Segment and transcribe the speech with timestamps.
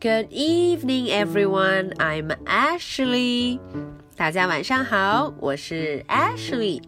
[0.00, 1.92] Good evening, everyone.
[1.96, 3.58] I'm Ashley.
[4.16, 6.82] 大家晚上好，我是 Ashley。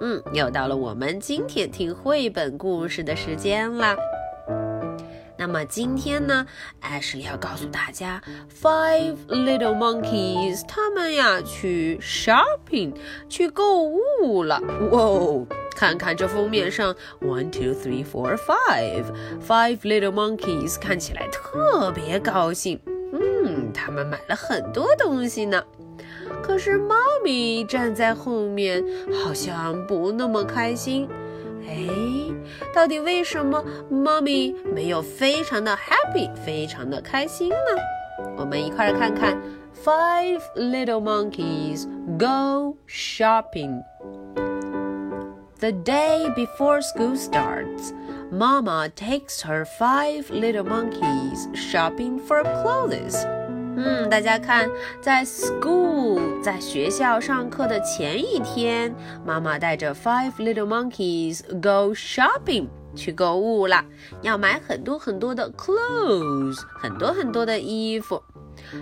[0.00, 3.96] 嗯，又到了我们今天听绘本故事的时间啦。
[5.36, 6.46] 那么今天呢，
[6.80, 12.94] Ashley 要告诉大家，Five Little Monkeys 他们呀去 shopping
[13.28, 14.60] 去购物了。
[14.90, 15.46] 哇哦！
[15.79, 19.05] 看看这封面上，one two three four five
[19.41, 22.77] five little monkeys，看起来特别高兴。
[23.13, 25.63] 嗯，他们买了很多东西呢。
[26.43, 28.83] 可是猫咪站在后面，
[29.23, 31.07] 好像不那么开心。
[31.65, 31.87] 哎，
[32.75, 38.25] 到底为什么猫咪没有非常的 happy，非常的开心呢？
[38.35, 39.41] 我们一块儿看看
[39.81, 41.85] ，five little monkeys
[42.17, 43.81] go shopping。
[45.60, 47.92] The day before school starts,
[48.30, 53.24] Mama takes her five little monkeys shopping for clothes.
[53.76, 54.68] 嗯，大家看，
[55.00, 63.84] 在 school 在学校上课的前一天，妈妈带着 five little monkeys go shopping 去购物啦，
[64.22, 68.22] 要买很多很多的 clothes，很多很多的衣服。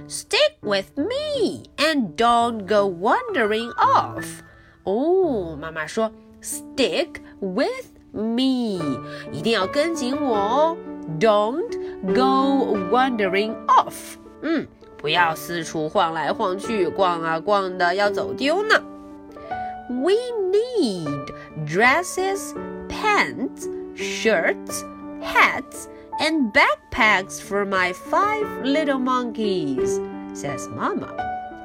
[0.08, 4.40] Stick with me and don't go wandering off.
[4.84, 6.10] 哦，妈妈说。
[6.42, 8.80] Stick with me，
[9.32, 10.76] 一定要跟紧我哦。
[11.20, 11.70] Don't
[12.14, 18.82] go wandering off，嗯，不要四处晃来晃去，逛啊逛的，要走丢呢。
[19.88, 20.14] We
[20.50, 21.32] need
[21.66, 22.54] dresses,
[22.88, 24.84] pants, shirts,
[25.20, 25.86] hats,
[26.20, 30.00] and backpacks for my five little monkeys,
[30.34, 31.08] says Mama.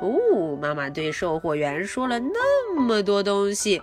[0.01, 3.81] 哦，妈妈对售货员说了那么多东西。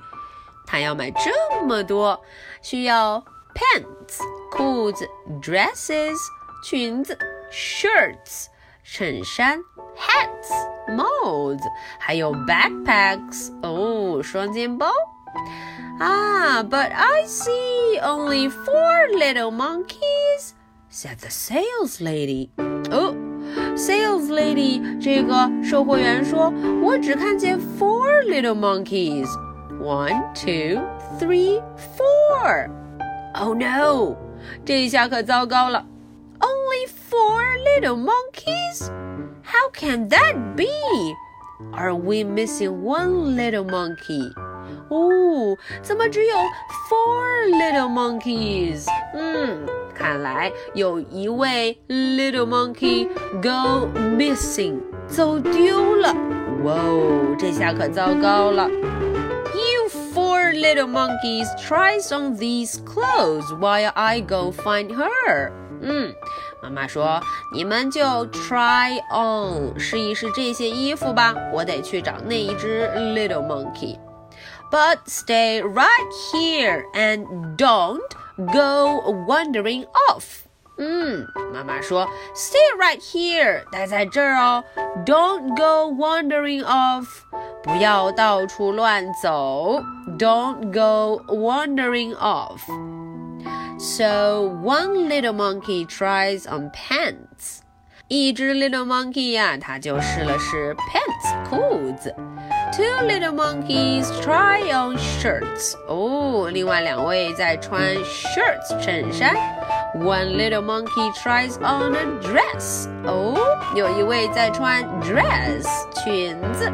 [0.69, 2.21] 他要买这么多，
[2.63, 3.23] 需要
[3.55, 4.19] pants
[4.51, 5.09] 裤子，
[5.43, 6.17] dresses
[6.63, 7.19] 裙子，
[7.53, 8.47] shirts
[8.85, 9.59] 衬衫，
[9.97, 11.63] hats 帽子，
[11.99, 14.91] 还有 backpacks 哦双肩包。
[16.01, 20.55] Ah, but I see only four little monkeys,
[20.91, 22.51] said the sales lady.
[22.91, 23.15] 哦，
[23.77, 26.53] sales lady 这个售货员说，
[26.83, 29.29] 我只看见 four little monkeys。
[29.81, 30.81] one, two,
[31.19, 32.71] three, four.
[33.35, 34.17] Oh no!
[34.65, 35.85] 这一下可糟糕了。
[36.41, 38.91] Only four little monkeys?
[39.43, 40.67] How can that be?
[41.73, 44.33] Are we missing one little monkey?
[44.91, 46.37] 哦，怎么只有
[46.89, 48.87] four little monkeys？
[49.15, 53.09] 嗯，看来有一位 little monkey
[53.43, 56.15] go missing，走丢了。
[56.65, 58.69] 哇哦，这下可糟糕了。
[60.59, 65.53] Four little monkeys tries on these clothes while I go find her.
[65.81, 66.13] 嗯，
[66.61, 67.21] 妈妈说
[67.53, 73.97] 你们就 try on 试一试这些衣服吧，我得去找那一只 little monkey.
[74.73, 78.01] But stay right here and don't
[78.37, 80.43] go wandering off.
[80.79, 82.05] 嗯，妈妈说，
[82.35, 84.65] Stay right here，待在这儿哦。
[85.07, 87.07] Don't go wandering off，
[87.63, 89.81] 不要到处乱走。
[90.19, 92.61] Don't go wandering off.
[93.79, 97.61] So one little monkey tries on pants.
[98.09, 102.15] 一只 little monkey 呀，它就试了试 pants 裤子。
[102.79, 105.77] Two little monkeys try on shirts.
[105.87, 109.37] 哦，另外两位在穿 shirts 衬衫。
[109.95, 112.89] One little monkey tries on a dress.
[113.05, 113.37] 哦，
[113.77, 115.65] 有一位在穿 dress
[116.03, 116.71] 裙子。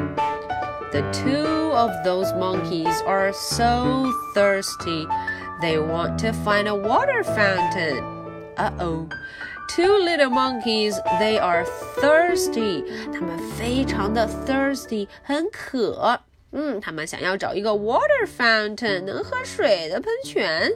[0.91, 5.07] The two of those monkeys are so thirsty.
[5.61, 8.03] They want to find a water fountain.
[8.57, 9.07] Uh oh.
[9.69, 11.65] Two little monkeys, they are
[12.01, 12.85] thirsty.
[13.13, 16.21] 他们非常的 thirsty，很渴。
[16.53, 20.73] 嗯，他们想要找一个 water fountain，能喝水的喷泉。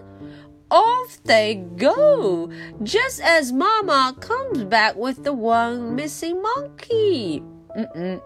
[0.71, 2.49] off they go,
[2.85, 7.43] just as Mama comes back with the one missing monkey.
[7.77, 8.21] 嗯嗯，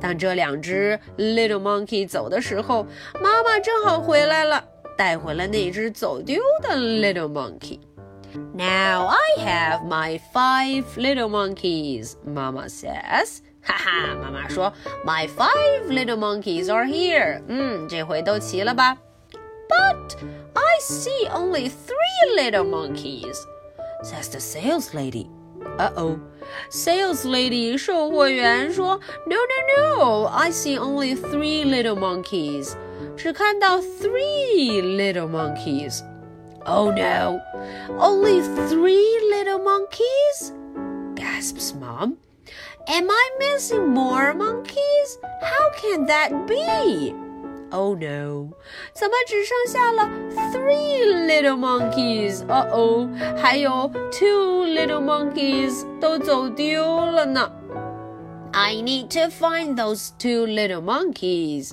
[0.00, 2.86] 当这两只 little monkey 走的时候，
[3.20, 4.64] 妈妈正好回来了，
[4.96, 7.78] 带回了那只走丢的 little monkey.
[8.54, 13.42] Now I have my five little monkeys, Mama says.
[13.62, 14.72] 哈哈，妈妈说，
[15.04, 17.42] My five little monkeys are here.
[17.48, 18.96] 嗯，这回都齐了吧？
[19.68, 20.16] But
[20.54, 23.36] I see only three little monkeys,
[24.02, 25.26] says the sales lady.
[25.78, 26.18] Uh oh.
[26.70, 30.26] Sales lady 售货员说：“No, no, no!
[30.28, 32.74] I see only three little monkeys.
[33.16, 36.02] 只看到 three little monkeys.
[36.66, 37.40] Oh no!
[37.98, 40.52] Only three little monkeys?
[41.14, 42.16] gasps Mom.
[42.88, 45.18] Am I missing more monkeys?
[45.42, 47.14] How can that be?
[47.72, 48.50] Oh no!
[48.94, 50.08] 怎么只剩下了
[50.52, 52.42] three little monkeys？
[52.48, 57.50] 哦哦，还有 two little monkeys 都走丢了呢。
[58.52, 61.72] I need to find those two little monkeys.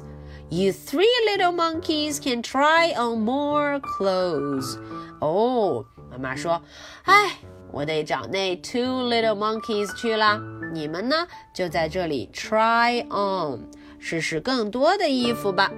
[0.49, 4.77] You three little monkeys can try on more clothes.
[5.19, 6.61] 哦，妈妈说，
[7.05, 7.37] 哎，
[7.71, 10.39] 我得找那 two little monkeys 去啦。
[10.73, 13.69] 你们呢，就在这里 try on，
[13.99, 15.71] 试试更多的衣服吧。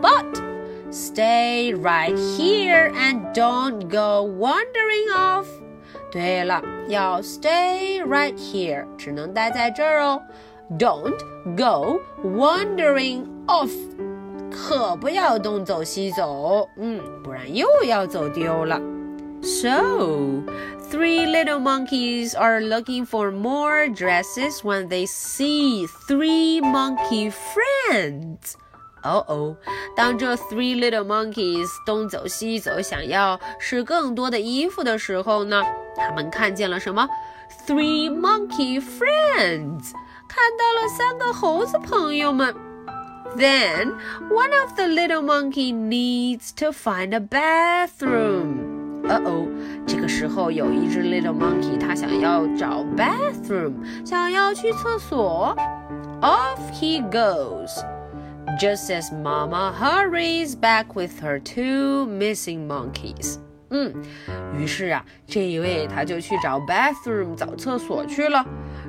[0.00, 0.24] but
[0.90, 5.46] stay right here and don't go wandering off.
[6.10, 10.22] 对了，要 stay right here，只能待在这儿哦。
[10.78, 11.16] Don't
[11.56, 13.70] go wandering off，
[14.50, 18.78] 可不要东走西走，嗯，不然又要走丢了。
[19.40, 20.42] So,
[20.90, 28.54] three little monkeys are looking for more dresses when they see three monkey friends.
[29.04, 29.56] 哦哦，
[29.96, 35.62] 当这 three little monkeys 东走西走，想要试更多的衣服的时候呢，
[35.96, 37.08] 他们看见了什么？
[37.66, 39.92] Three monkey friends，
[40.32, 42.54] 看到了三个猴子朋友们。
[43.36, 43.92] Then
[44.30, 48.76] one of the little monkey needs to find a bathroom.
[49.06, 49.46] 呃哦，
[49.86, 53.74] 这个时候有一只 little monkey，它想要找 bathroom，
[54.04, 55.54] 想要去厕所。
[56.20, 57.70] Off he goes
[58.58, 63.36] just as Mama hurries back with her two missing monkeys.
[63.70, 63.94] 嗯，
[64.58, 68.44] 于是啊，这一位他就去找 bathroom 找厕所去了。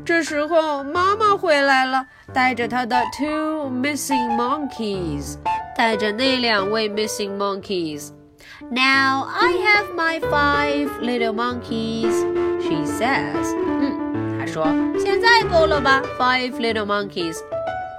[0.06, 5.38] 这时候妈妈回来了，带着她的 two missing monkeys，
[5.76, 12.14] 带着那两位 missing monkeys。Now I have my five little monkeys,
[12.62, 13.56] she says.
[13.58, 14.66] 嗯，她说
[15.00, 17.38] 现在够了吧，five little monkeys。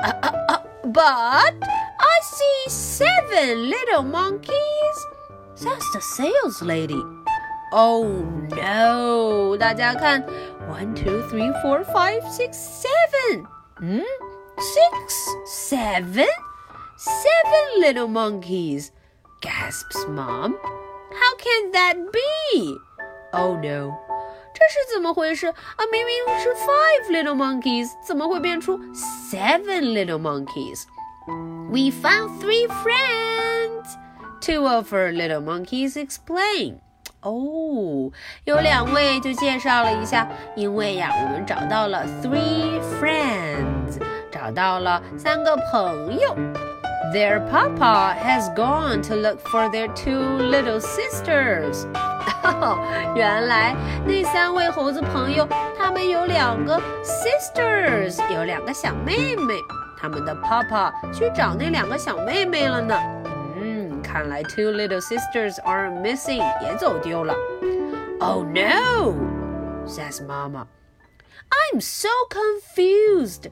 [0.03, 0.63] 啊啊啊！
[0.83, 1.55] but
[2.03, 4.97] I see seven little monkeys,
[5.55, 7.14] says the sales lady.
[7.75, 8.05] Oh
[8.51, 9.57] no!
[9.57, 10.23] 大家看，
[10.69, 13.47] one, two, three, four, five, six, seven.
[13.79, 14.01] Hmm?
[14.59, 15.15] Six,
[15.47, 16.27] seven,
[16.97, 18.91] seven little monkeys,
[19.41, 20.57] gasps Mom.
[21.13, 22.77] How can that be?
[23.33, 23.93] Oh no!
[24.53, 25.87] 这是怎么回事啊？
[25.91, 30.85] 明明是 five little monkeys，怎么会变出 seven little monkeys?
[31.71, 33.97] We found three friends.
[34.41, 36.81] Two of her little monkeys explain.
[37.26, 38.12] 哦，
[38.44, 44.00] 有两位就介绍了一下，因为呀，我们找到了 three friends，
[44.32, 46.36] 找到了三个朋友。
[47.12, 51.88] Their papa has gone to look for their two little sisters.
[52.44, 52.78] 哈哈
[53.16, 53.76] 原来
[54.06, 59.56] 那三位猴子朋友，他们有两个 sisters，有两个小妹妹。
[60.00, 62.96] 他们的 papa 去找那两个小妹妹了呢。
[64.15, 67.35] 嗯，看来 two little sisters are missing，也走丢了。
[68.21, 69.15] Oh no,
[69.87, 70.67] says Mama.
[71.51, 73.51] I'm so confused.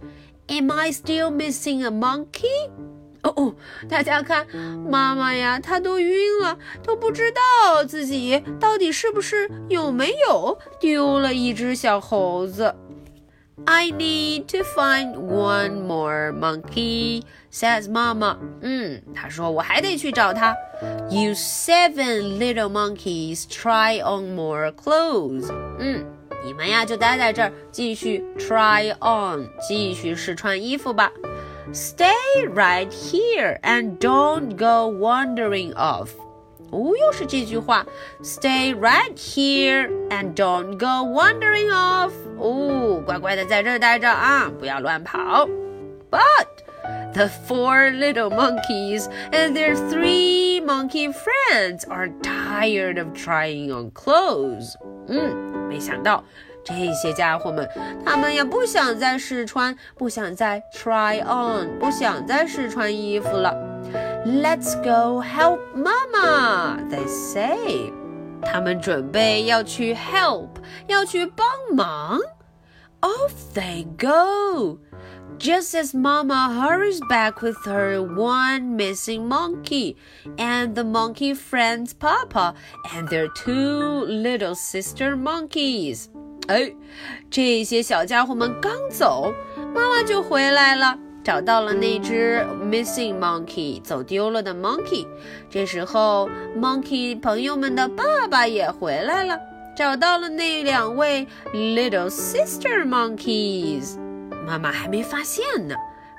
[0.48, 2.70] Am I still missing a monkey?
[3.22, 3.54] 哦哦，
[3.88, 4.46] 大家看，
[4.88, 12.74] 妈妈呀，她都晕了，都不知道自己到底是不是有没有丢了一只小猴子。
[13.66, 18.38] I need to find one more monkey, says Mama.
[18.60, 20.56] 嗯，她说我还得去找他。
[21.10, 25.50] You seven little monkeys try on more clothes.
[25.80, 26.04] 嗯，
[26.44, 31.10] 你们呀就待在这儿，继续 try on，继续试穿衣服吧。
[31.72, 32.14] Stay
[32.54, 36.10] right here and don't go wandering off.
[36.72, 37.86] 哦，又是这句话，
[38.22, 42.12] Stay right here and don't go wandering off。
[42.38, 45.48] 哦，乖乖的在这儿待着啊，不要乱跑。
[46.10, 46.48] But
[47.14, 54.74] the four little monkeys and their three monkey friends are tired of trying on clothes。
[55.06, 55.34] 嗯，
[55.68, 56.22] 没想到。
[56.64, 57.66] 这些家伙们，
[58.04, 63.56] 他们也不想再试穿，不想再 try on，不想再试穿衣服了。
[64.24, 67.92] Let's go help Mama, they say。
[68.42, 70.48] 他们准备要去 help，
[70.86, 72.20] 要去帮忙。
[73.00, 74.78] Off they go.
[75.38, 79.96] Just as Mama hurries back with her one missing monkey,
[80.36, 82.54] and the monkey friend's Papa,
[82.92, 86.06] and their two little sister monkeys.
[86.48, 86.72] 哎，
[87.30, 89.32] 这些小家伙们刚走，
[89.72, 95.07] 妈妈就回来了， 找到了那只 missing monkey 走丢了的 monkey。
[95.49, 99.39] 这时候，monkey 朋友们的爸爸也回来了。
[99.75, 103.97] 找到了那两位 little sister monkeys。
[104.45, 105.75] 妈妈还没发现呢。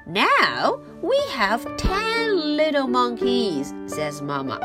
[0.07, 4.59] Now we have ten little monkeys, says Mama.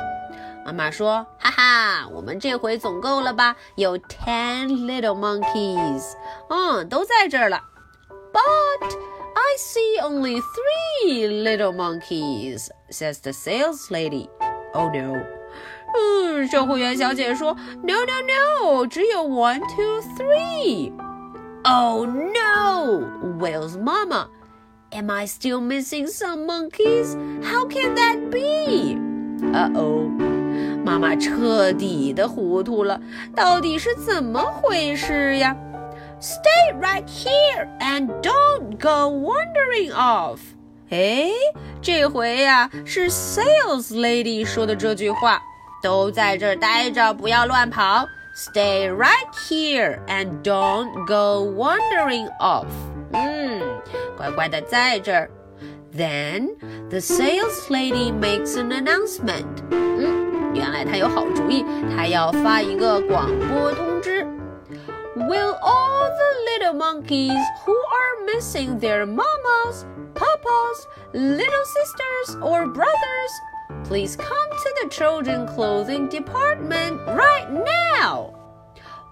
[0.66, 3.56] 妈妈说：“哈哈，我们这回总够了吧？
[3.76, 6.14] 有 ten little monkeys，
[6.50, 7.62] 嗯，都在这儿了。
[8.34, 8.92] But
[9.39, 14.29] I see only three little monkeys, says the sales lady.
[14.75, 15.17] Oh no！
[15.97, 23.07] 嗯，售货员小姐说：No, no, no，只有 one, two, three。Oh no!
[23.39, 24.29] wails Mama.
[24.91, 27.17] Am I still missing some monkeys?
[27.43, 28.97] How can that be?
[29.53, 30.11] Uh oh.
[30.85, 33.01] 妈妈彻底的糊涂了，
[33.35, 35.57] 到底是怎么回事呀
[36.21, 40.39] ？Stay right here and don't go wandering off。
[40.91, 41.31] 哎，
[41.81, 45.43] 这回呀是 Sales Lady 说的这句话，
[45.83, 48.07] 都在这儿待着，不要乱跑。
[48.37, 52.67] Stay right here and don't go wandering off。
[53.13, 53.63] 嗯，
[54.17, 55.31] 乖乖的在这儿。
[55.97, 56.57] Then
[56.91, 59.47] the sales lady makes an announcement。
[59.71, 60.53] 嗯。
[60.53, 61.65] 原来他有好主意，
[61.97, 63.88] 他要发一个广播通知。
[65.29, 73.33] Will all the little monkeys who are missing their mamas, papas, little sisters, or brothers
[73.85, 78.33] please come to the children clothing department right now?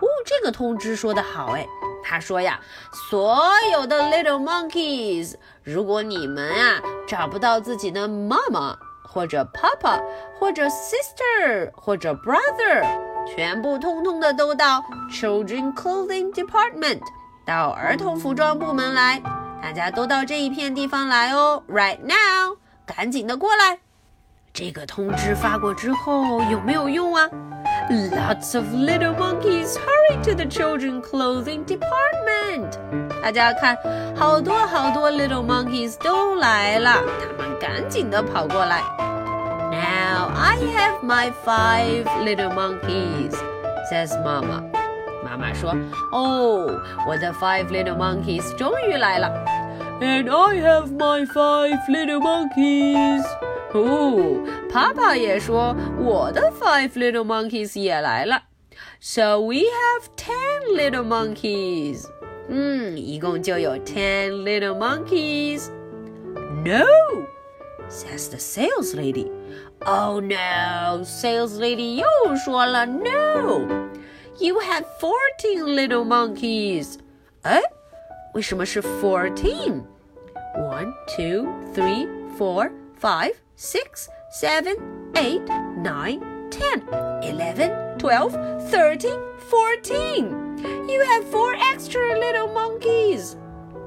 [0.01, 1.67] 哦，这个通知说的好哎，
[2.03, 2.61] 他说呀，
[3.11, 3.39] 所
[3.73, 8.77] 有的 little monkeys，如果你们啊找不到自己的妈妈。
[9.05, 10.03] 或者 papa，
[10.39, 12.83] 或者 sister，或者 brother，
[13.36, 17.00] 全部通通的都到 children clothing department，
[17.46, 19.22] 到儿童服装部门来。
[19.62, 23.80] 大家都到这一片地方来哦，right now，赶紧的过来。
[24.54, 27.28] 这个通知发过之后有没有用啊
[27.90, 32.78] ？Lots of little monkeys hurry to the children clothing department。
[33.22, 33.78] 大家看，
[34.16, 38.82] 好多好多 little monkeys 都来了，他们赶紧的跑过来。
[40.07, 43.35] Now I have my five little monkeys,
[43.91, 44.63] says Mama.
[45.25, 45.75] 妈妈说：“
[46.13, 49.29] 哦，我的 five little monkeys 终于来了。”
[50.01, 53.25] And I have my five little monkeys.
[53.73, 54.39] 哦，
[54.73, 58.41] 爸爸也说我的 five little monkeys 也来了。
[59.01, 62.07] So we have ten little monkeys.
[62.49, 65.71] 嗯，一共就有 ten little monkeys.
[66.65, 66.85] No,
[67.90, 69.30] says the sales lady.
[69.86, 73.68] Oh no, sales lady 又说了 no.
[74.40, 76.98] You had fourteen little monkeys.
[77.44, 77.60] Eh?
[77.60, 77.62] 哎，
[78.34, 79.84] 为什么是 fourteen?
[80.56, 84.76] One, two, three, four, five, six, seven,
[85.16, 85.44] eight,
[85.82, 86.82] nine, ten,
[87.22, 88.32] eleven, twelve,
[88.70, 90.58] thirteen, fourteen.
[90.90, 93.38] You have four extra little monkeys.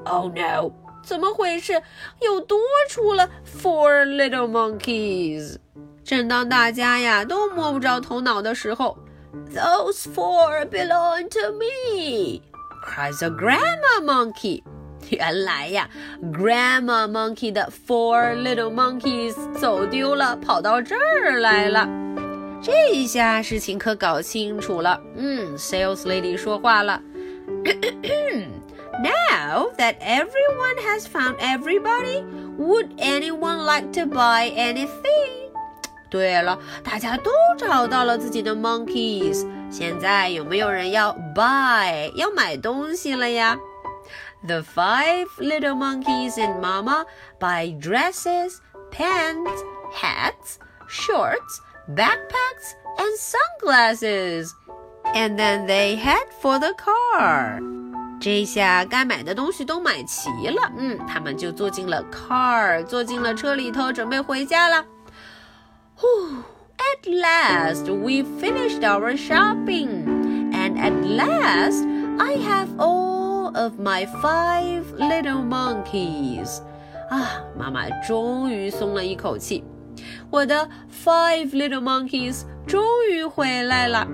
[0.07, 0.73] Oh no.
[1.03, 1.83] 怎么回事？
[2.21, 5.57] 又多出了 four little monkeys。
[6.05, 8.99] 正当大家呀都摸不着头脑的时候
[9.55, 12.41] ，Those four belong to me,
[12.85, 14.63] cries a grandma monkey.
[15.09, 15.89] 原来呀
[16.33, 21.89] ，Grandma Monkey 的 Four Little Monkeys 走丢了，跑到这儿来了。
[22.63, 25.01] 这下事情可搞清楚了。
[25.17, 27.01] 嗯，Sales Lady 说话了。
[29.90, 32.24] that everyone has found everybody,
[32.58, 35.52] would anyone like to buy anything?
[36.10, 39.46] 对了，大家都找到了自己的 monkeys。
[39.70, 43.58] 现在有没有人要 buy 要买东西了呀？
[44.48, 47.06] The five little monkeys and Mama
[47.40, 48.60] buy dresses,
[48.92, 51.60] pants, hats, shorts,
[51.90, 54.54] backpacks, and sunglasses.
[55.14, 57.60] And then they head for the car.
[58.21, 64.85] 这下该买的东西都买齐了，嗯，他们就坐进了 car，坐进了车里头，准备回家了。
[65.99, 66.43] Whew,
[66.77, 70.05] at last we finished our shopping,
[70.53, 71.87] and at last
[72.19, 76.61] I have all of my five little monkeys.
[77.09, 79.65] 啊，妈妈终于松了一口气，
[80.31, 80.69] 我的
[81.05, 84.07] five little monkeys 终于回来了。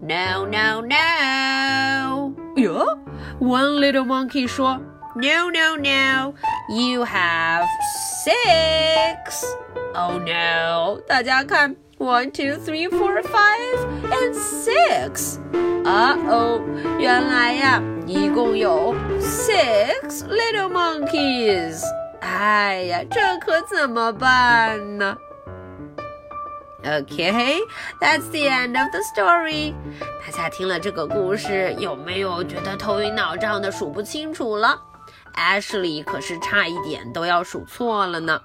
[0.00, 2.32] No, no, no!
[2.56, 2.98] 哟
[3.39, 4.79] ，One little monkey 说，
[5.15, 6.33] No, no, no!
[6.69, 7.67] You have
[8.23, 9.43] six.
[9.93, 10.99] Oh no！
[11.07, 13.77] 大家看，one, two, three, four, five,
[14.09, 15.37] and six。
[15.85, 16.61] 啊哦，
[16.97, 21.83] 原来呀，一共有 six little monkeys。
[22.21, 25.15] 哎呀，这可怎么办呢
[26.84, 27.58] Okay,
[28.00, 29.74] that's the end of the story.
[30.24, 34.80] 大家听了这个故事，有没有觉得头晕脑胀的数不清楚了
[35.34, 38.40] ？Ashley 可是差一点都要数错了呢。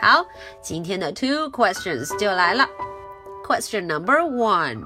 [0.00, 0.24] 好，
[0.62, 2.66] 今天的 two questions 就来了。
[3.46, 4.82] Question number one.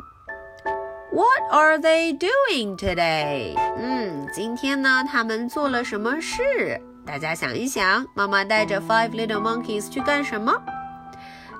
[1.12, 3.56] What are they doing today?
[3.78, 6.80] 嗯，今天呢，他们做了什么事？
[7.06, 10.60] 大家想一想，妈妈带着 Five Little Monkeys 去干什么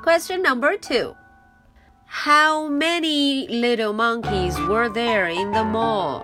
[0.07, 1.15] ？Question number two.
[2.25, 6.23] How many little monkeys were there in the mall?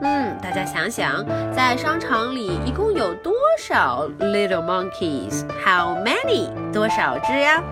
[0.00, 5.44] 嗯，大家想想，在商场里一共有多少 little monkeys?
[5.64, 6.48] How many?
[6.72, 7.62] 多少只呀？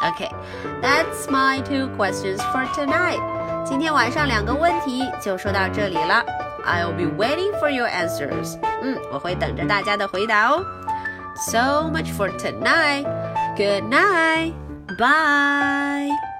[0.00, 0.30] Okay,
[0.80, 3.20] that's my two questions for tonight.
[3.64, 6.24] 今天晚上两个问题就说到这里了。
[6.64, 8.58] I'll be waiting for your answers.
[8.82, 10.64] 嗯，我会等着大家的回答哦。
[11.50, 13.04] So much for tonight.
[13.56, 14.52] Good night.
[14.97, 16.32] Bye.